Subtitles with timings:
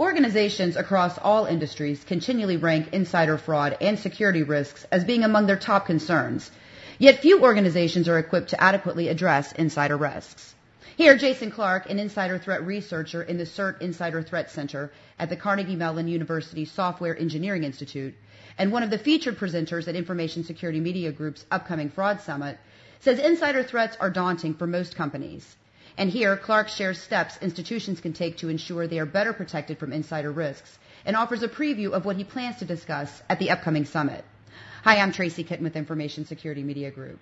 [0.00, 5.56] Organizations across all industries continually rank insider fraud and security risks as being among their
[5.56, 6.50] top concerns.
[6.98, 10.52] Yet few organizations are equipped to adequately address insider risks.
[10.96, 15.36] Here, Jason Clark, an insider threat researcher in the CERT Insider Threat Center at the
[15.36, 18.14] Carnegie Mellon University Software Engineering Institute,
[18.58, 22.58] and one of the featured presenters at Information Security Media Group's upcoming Fraud Summit,
[22.98, 25.54] says insider threats are daunting for most companies.
[25.96, 29.92] And here, Clark shares steps institutions can take to ensure they are better protected from
[29.92, 33.84] insider risks and offers a preview of what he plans to discuss at the upcoming
[33.84, 34.24] summit.
[34.82, 37.20] Hi, I'm Tracy Kitten with Information Security Media Group.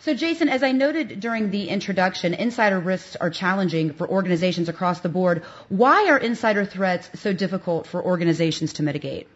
[0.00, 5.00] So Jason, as I noted during the introduction, insider risks are challenging for organizations across
[5.00, 5.42] the board.
[5.68, 9.28] Why are insider threats so difficult for organizations to mitigate?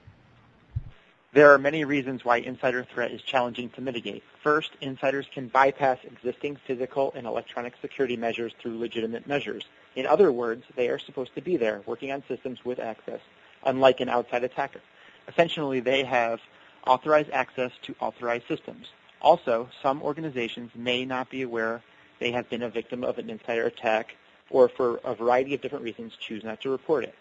[1.34, 4.22] There are many reasons why insider threat is challenging to mitigate.
[4.40, 9.64] First, insiders can bypass existing physical and electronic security measures through legitimate measures.
[9.96, 13.18] In other words, they are supposed to be there, working on systems with access,
[13.64, 14.80] unlike an outside attacker.
[15.26, 16.38] Essentially, they have
[16.86, 18.92] authorized access to authorized systems.
[19.20, 21.82] Also, some organizations may not be aware
[22.20, 24.14] they have been a victim of an insider attack
[24.50, 27.16] or for a variety of different reasons choose not to report it.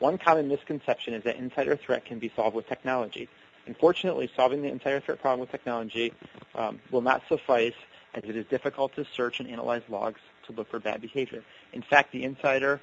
[0.00, 3.26] One common misconception is that insider threat can be solved with technology.
[3.66, 6.12] Unfortunately, solving the insider threat problem with technology
[6.54, 7.74] um, will not suffice
[8.14, 11.42] as it is difficult to search and analyze logs to look for bad behavior.
[11.72, 12.80] In fact, the insider,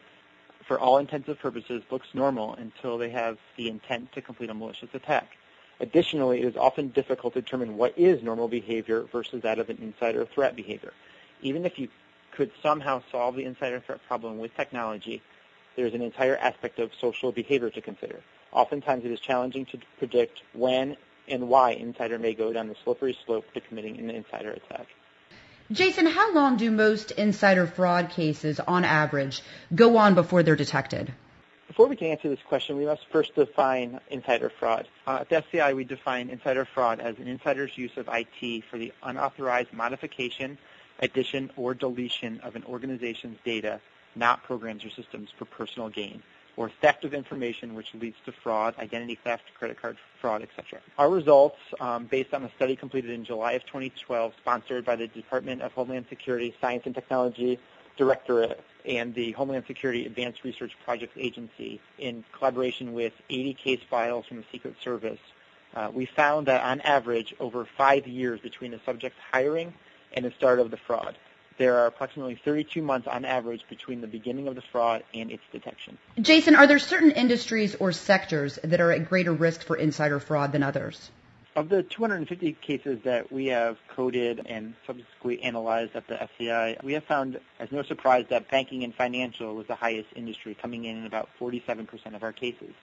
[0.68, 4.54] for all intents and purposes, looks normal until they have the intent to complete a
[4.54, 5.38] malicious attack.
[5.80, 9.78] Additionally, it is often difficult to determine what is normal behavior versus that of an
[9.82, 10.94] insider threat behavior.
[11.42, 11.88] Even if you
[12.32, 15.22] could somehow solve the insider threat problem with technology,
[15.76, 18.22] there's an entire aspect of social behavior to consider.
[18.52, 23.18] Oftentimes it is challenging to predict when and why insider may go down the slippery
[23.26, 24.88] slope to committing an insider attack.
[25.72, 29.42] Jason, how long do most insider fraud cases, on average,
[29.74, 31.14] go on before they're detected?
[31.68, 34.90] Before we can answer this question, we must first define insider fraud.
[35.08, 38.78] Uh, at the FCI, we define insider fraud as an insider's use of IT for
[38.78, 40.58] the unauthorized modification,
[41.00, 43.80] addition, or deletion of an organization's data,
[44.16, 46.22] not programs or systems, for personal gain
[46.58, 50.80] or theft of information which leads to fraud, identity theft, credit card fraud, etc.
[50.98, 55.08] Our results, um, based on a study completed in July of 2012, sponsored by the
[55.08, 57.60] Department of Homeland Security Science and Technology
[57.98, 64.26] Directorate and the Homeland Security Advanced Research Projects Agency in collaboration with 80 case files
[64.26, 65.20] from the Secret Service,
[65.76, 69.74] uh, we found that on average, over five years between the subject's hiring
[70.14, 71.18] and the start of the fraud,
[71.62, 75.44] there are approximately 32 months on average between the beginning of the fraud and its
[75.52, 75.96] detection.
[76.20, 80.54] Jason, are there certain industries or sectors that are at greater risk for insider fraud
[80.54, 81.12] than others?
[81.56, 86.94] Of the 250 cases that we have coded and subsequently analyzed at the FCI, we
[86.94, 91.02] have found, as no surprise, that banking and financial was the highest industry, coming in
[91.02, 92.74] at about 47% of our cases.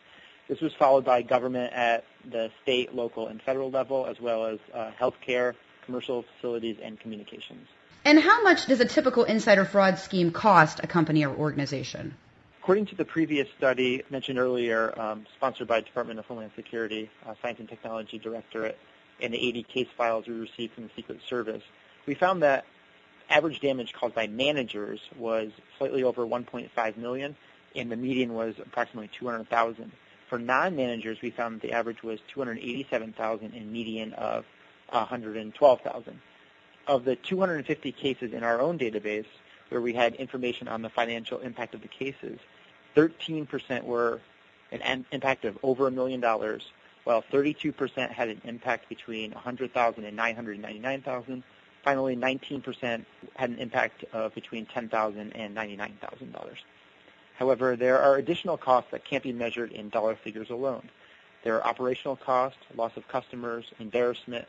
[0.47, 4.61] This was followed by government at the state, local, and federal level, as well as
[4.73, 7.67] uh, healthcare, commercial facilities, and communications.
[8.05, 12.17] And how much does a typical insider fraud scheme cost a company or organization?
[12.61, 17.35] According to the previous study mentioned earlier, um, sponsored by Department of Homeland Security, uh,
[17.43, 18.79] Science and Technology Directorate,
[19.21, 21.63] and the 80 case files we received from the Secret Service,
[22.07, 22.65] we found that
[23.31, 27.37] average damage caused by managers was slightly over 1.5 million,
[27.75, 29.91] and the median was approximately 200,000.
[30.29, 34.45] For non-managers, we found the average was 287,000 and median of
[34.91, 36.21] 112,000
[36.89, 39.27] of the 250 cases in our own database
[39.69, 42.41] where we had information on the financial impact of the cases,
[42.97, 44.21] 13% were
[44.73, 46.73] an impact of over a million dollars,
[47.05, 51.43] while 32% had an impact between 100,000 and 999,000.
[51.85, 53.05] Finally, 19%
[53.37, 56.55] had an impact of between 10,000 and $99,000.
[57.39, 60.91] However, there are additional costs that can't be measured in dollar figures alone.
[61.45, 64.47] There are operational costs, loss of customers, embarrassment,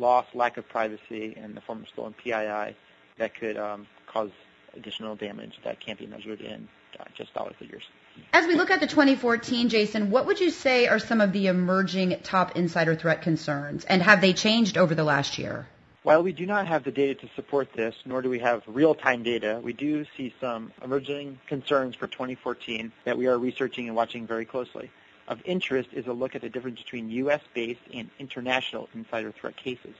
[0.00, 2.74] loss, lack of privacy, and the form of stolen PII
[3.18, 4.30] that could um, cause
[4.74, 6.68] additional damage that can't be measured in
[6.98, 7.84] uh, just dollar figures.
[8.32, 11.46] As we look at the 2014, Jason, what would you say are some of the
[11.46, 15.66] emerging top insider threat concerns, and have they changed over the last year?
[16.02, 19.22] While we do not have the data to support this, nor do we have real-time
[19.22, 24.26] data, we do see some emerging concerns for 2014 that we are researching and watching
[24.26, 24.90] very closely
[25.28, 29.94] of interest is a look at the difference between U.S.-based and international insider threat cases.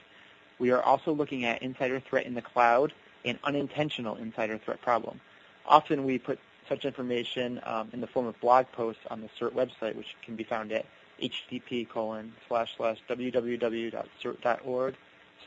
[0.59, 2.93] We are also looking at insider threat in the cloud
[3.25, 5.19] and unintentional insider threat problem.
[5.65, 9.53] Often we put such information um, in the form of blog posts on the CERT
[9.53, 10.85] website, which can be found at
[11.21, 14.95] http colon slash slash www.cert.org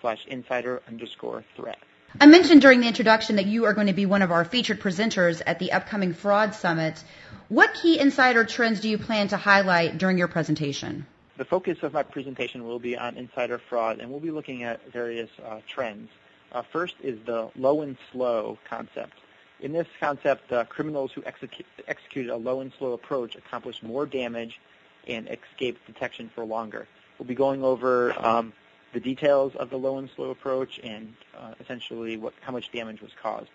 [0.01, 1.79] slash insider underscore threat.
[2.21, 4.81] I mentioned during the introduction that you are going to be one of our featured
[4.81, 7.03] presenters at the upcoming Fraud Summit.
[7.49, 11.07] What key insider trends do you plan to highlight during your presentation?
[11.39, 14.93] The focus of my presentation will be on insider fraud, and we'll be looking at
[14.93, 16.09] various uh, trends.
[16.53, 19.15] Uh, first is the low and slow concept.
[19.61, 24.07] In this concept, uh, criminals who execu- executed a low and slow approach accomplished more
[24.07, 24.61] damage
[25.09, 26.87] and escaped detection for longer.
[27.19, 28.53] We'll be going over um,
[28.95, 33.03] the details of the low and slow approach and uh, essentially what, how much damage
[33.03, 33.51] was caused.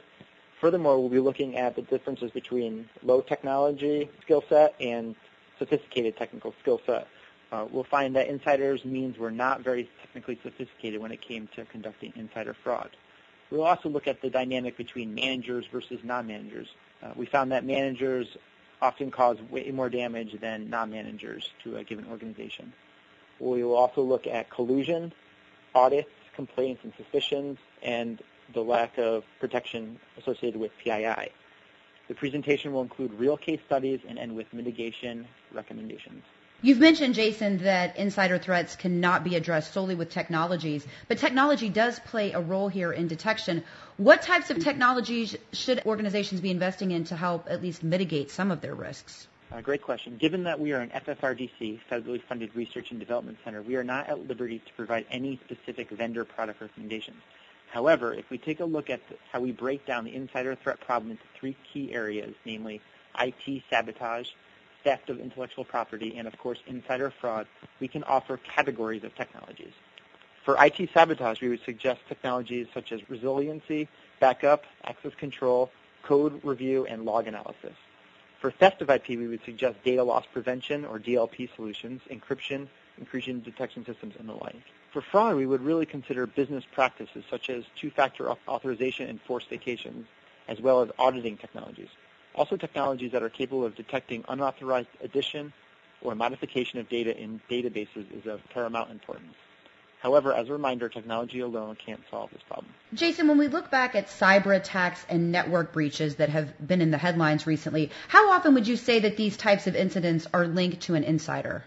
[0.62, 5.16] Furthermore, we'll be looking at the differences between low technology skill set and
[5.58, 7.08] sophisticated technical skill set.
[7.52, 11.66] Uh, we'll find that insiders means were not very technically sophisticated when it came to
[11.66, 12.90] conducting insider fraud.
[13.50, 16.68] We'll also look at the dynamic between managers versus non-managers.
[17.02, 18.28] Uh, we found that managers
[18.82, 22.74] often cause way more damage than non-managers to a given organization.
[23.40, 25.14] We will also look at collusion,
[25.76, 28.22] audits, complaints, and suspicions, and
[28.54, 31.32] the lack of protection associated with PII.
[32.08, 36.24] The presentation will include real case studies and end with mitigation recommendations.
[36.62, 42.00] You've mentioned, Jason, that insider threats cannot be addressed solely with technologies, but technology does
[42.00, 43.64] play a role here in detection.
[43.96, 44.66] What types of mm-hmm.
[44.66, 49.28] technologies should organizations be investing in to help at least mitigate some of their risks?
[49.52, 50.16] Uh, great question.
[50.18, 54.08] Given that we are an FFRDC, federally funded research and development center, we are not
[54.08, 57.18] at liberty to provide any specific vendor product recommendations.
[57.72, 60.80] However, if we take a look at the, how we break down the insider threat
[60.82, 62.80] problem into three key areas, namely
[63.20, 64.30] IT sabotage,
[64.84, 67.48] theft of intellectual property, and of course insider fraud,
[67.80, 69.74] we can offer categories of technologies.
[70.46, 73.88] For IT sabotage, we would suggest technologies such as resiliency,
[74.20, 75.72] backup, access control,
[76.04, 77.74] code review, and log analysis.
[78.40, 83.42] For theft of IP, we would suggest data loss prevention or DLP solutions, encryption, intrusion
[83.42, 84.56] detection systems, and the like.
[84.94, 90.08] For fraud, we would really consider business practices such as two-factor authorization and forced vacations,
[90.48, 91.90] as well as auditing technologies.
[92.34, 95.52] Also technologies that are capable of detecting unauthorized addition
[96.02, 99.36] or modification of data in databases is of paramount importance.
[100.00, 102.74] However, as a reminder, technology alone can't solve this problem.
[102.94, 106.92] Jason, when we look back at cyber attacks and network breaches that have been in
[106.92, 110.82] the headlines recently, how often would you say that these types of incidents are linked
[110.84, 111.66] to an insider?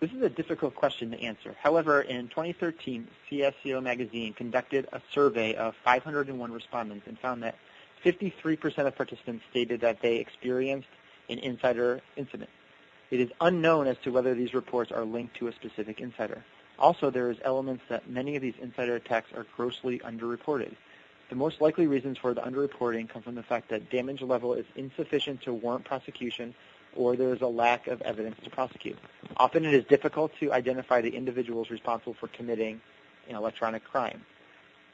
[0.00, 1.54] This is a difficult question to answer.
[1.62, 7.54] However, in 2013, CSO magazine conducted a survey of 501 respondents and found that
[8.02, 10.88] 53% of participants stated that they experienced
[11.28, 12.50] an insider incident.
[13.10, 16.44] It is unknown as to whether these reports are linked to a specific insider.
[16.78, 20.74] Also, there is elements that many of these insider attacks are grossly underreported.
[21.30, 24.66] The most likely reasons for the underreporting come from the fact that damage level is
[24.76, 26.54] insufficient to warrant prosecution
[26.96, 28.98] or there is a lack of evidence to prosecute.
[29.36, 32.80] Often it is difficult to identify the individuals responsible for committing
[33.28, 34.24] an electronic crime.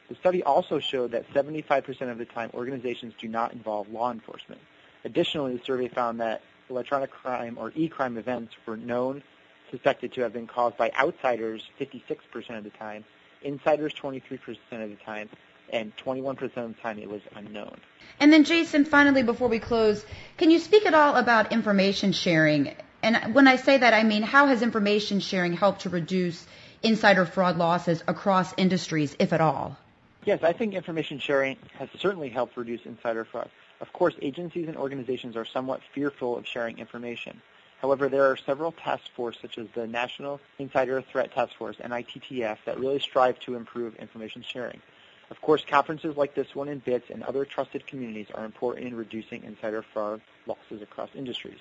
[0.09, 4.61] The study also showed that 75% of the time organizations do not involve law enforcement.
[5.05, 9.23] Additionally, the survey found that electronic crime or e-crime events were known,
[9.70, 13.05] suspected to have been caused by outsiders 56% of the time,
[13.43, 15.28] insiders 23% of the time,
[15.72, 17.76] and 21% of the time it was unknown.
[18.19, 20.05] And then, Jason, finally, before we close,
[20.37, 22.75] can you speak at all about information sharing?
[23.02, 26.46] And when I say that, I mean how has information sharing helped to reduce
[26.82, 29.76] insider fraud losses across industries, if at all?
[30.25, 33.49] Yes, I think information sharing has certainly helped reduce insider fraud.
[33.81, 37.40] Of course, agencies and organizations are somewhat fearful of sharing information.
[37.81, 42.58] However, there are several task forces, such as the National Insider Threat Task Force, NITTF,
[42.67, 44.82] that really strive to improve information sharing.
[45.31, 48.96] Of course, conferences like this one in BITS and other trusted communities are important in
[48.96, 51.60] reducing insider fraud losses across industries.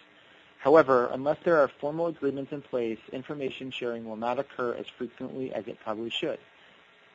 [0.57, 5.53] However, unless there are formal agreements in place, information sharing will not occur as frequently
[5.53, 6.39] as it probably should.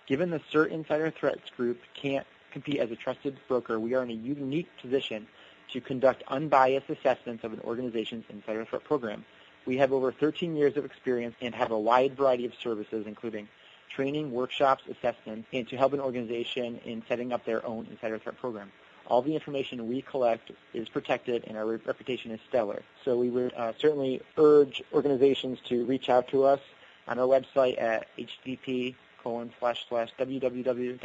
[0.07, 4.11] Given the CERT Insider Threats Group can't compete as a trusted broker, we are in
[4.11, 5.27] a unique position
[5.73, 9.25] to conduct unbiased assessments of an organization's insider threat program.
[9.67, 13.49] We have over 13 years of experience and have a wide variety of services, including
[13.95, 18.37] training, workshops, assessments, and to help an organization in setting up their own insider threat
[18.39, 18.71] program.
[19.07, 22.83] All the information we collect is protected and our reputation is stellar.
[23.05, 26.61] So we would uh, certainly urge organizations to reach out to us
[27.07, 30.97] on our website at http colon slash www.cert.org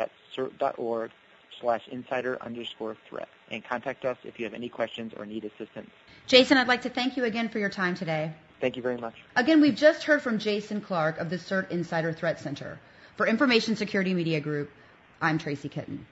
[1.60, 5.90] slash insider underscore threat and contact us if you have any questions or need assistance.
[6.28, 8.32] Jason, I'd like to thank you again for your time today.
[8.62, 9.16] Thank you very much.
[9.36, 12.80] Again, we've just heard from Jason Clark of the CERT Insider Threat Center.
[13.16, 14.70] For Information Security Media Group,
[15.22, 16.06] I'm Tracy Kitten.